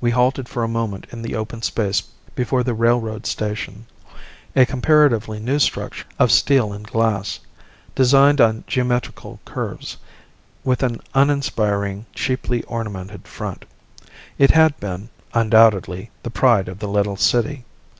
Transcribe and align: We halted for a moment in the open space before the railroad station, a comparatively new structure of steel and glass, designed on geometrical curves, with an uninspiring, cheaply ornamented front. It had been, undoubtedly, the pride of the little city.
We 0.00 0.12
halted 0.12 0.48
for 0.48 0.62
a 0.62 0.68
moment 0.68 1.08
in 1.10 1.20
the 1.20 1.34
open 1.34 1.62
space 1.62 2.00
before 2.36 2.62
the 2.62 2.74
railroad 2.74 3.26
station, 3.26 3.86
a 4.54 4.64
comparatively 4.66 5.40
new 5.40 5.58
structure 5.58 6.06
of 6.16 6.30
steel 6.30 6.72
and 6.72 6.86
glass, 6.86 7.40
designed 7.96 8.40
on 8.40 8.62
geometrical 8.68 9.40
curves, 9.44 9.96
with 10.62 10.84
an 10.84 11.00
uninspiring, 11.12 12.06
cheaply 12.14 12.62
ornamented 12.68 13.26
front. 13.26 13.64
It 14.38 14.52
had 14.52 14.78
been, 14.78 15.08
undoubtedly, 15.32 16.12
the 16.22 16.30
pride 16.30 16.68
of 16.68 16.78
the 16.78 16.86
little 16.86 17.16
city. 17.16 17.64